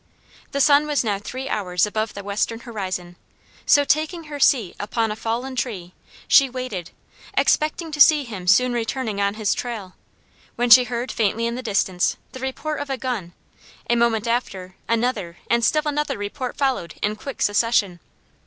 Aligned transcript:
The 0.51 0.59
sun 0.61 0.87
was 0.87 1.03
now 1.03 1.19
three 1.19 1.47
hours 1.47 1.85
above 1.85 2.15
the 2.15 2.23
western 2.23 2.61
horizon; 2.61 3.17
so 3.67 3.83
taking 3.85 4.23
her 4.23 4.39
seat 4.39 4.75
upon 4.79 5.11
a 5.11 5.15
fallen 5.15 5.55
tree, 5.55 5.93
she 6.27 6.49
waited, 6.49 6.89
expecting 7.35 7.91
to 7.91 8.01
see 8.01 8.23
him 8.23 8.47
soon 8.47 8.73
returning 8.73 9.21
on 9.21 9.35
his 9.35 9.53
trail, 9.53 9.93
when 10.55 10.71
she 10.71 10.85
heard 10.85 11.11
faintly 11.11 11.45
in 11.45 11.53
the 11.53 11.61
distance 11.61 12.17
the 12.31 12.39
report 12.39 12.79
of 12.79 12.89
a 12.89 12.97
gun; 12.97 13.33
a 13.91 13.95
moment 13.95 14.25
after, 14.27 14.75
another 14.89 15.37
and 15.51 15.63
still 15.63 15.83
another 15.85 16.17
report 16.17 16.57
followed 16.57 16.95
in 17.03 17.15
quick 17.15 17.39
succession. 17.39 17.99